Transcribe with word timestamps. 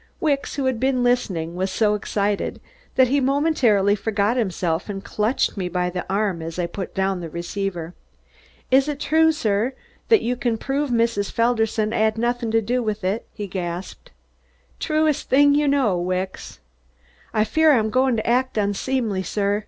Wicks, 0.19 0.55
who 0.55 0.65
had 0.65 0.79
been 0.79 1.03
listening, 1.03 1.53
was 1.55 1.69
so 1.69 1.93
excited 1.93 2.59
that 2.95 3.09
he 3.09 3.19
momentarily 3.21 3.93
forgot 3.93 4.35
himself 4.35 4.89
and 4.89 5.03
clutched 5.05 5.55
me 5.57 5.69
by 5.69 5.91
the 5.91 6.11
arm 6.11 6.41
as 6.41 6.57
I 6.57 6.65
put 6.65 6.95
down 6.95 7.19
the 7.19 7.29
receiver. 7.29 7.93
"Is 8.71 8.87
it 8.87 8.99
true, 8.99 9.31
sir, 9.31 9.73
that 10.09 10.23
you 10.23 10.35
can 10.35 10.57
prove 10.57 10.89
Mrs. 10.89 11.31
Felderson 11.31 11.93
'ad 11.93 12.17
nothing 12.17 12.49
to 12.49 12.63
do 12.63 12.81
with 12.81 13.03
it?" 13.03 13.27
he 13.31 13.45
gasped. 13.45 14.09
"Truest 14.79 15.29
thing 15.29 15.53
you 15.53 15.67
know, 15.67 15.95
Wicks!" 15.99 16.59
"I 17.31 17.43
fear 17.43 17.71
I'm 17.71 17.91
going 17.91 18.15
to 18.17 18.25
act 18.27 18.57
unseemly, 18.57 19.21
sir. 19.21 19.59